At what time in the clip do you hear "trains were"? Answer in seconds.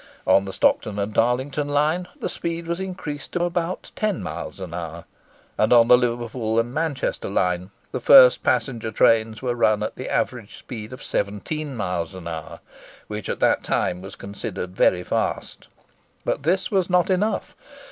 8.91-9.53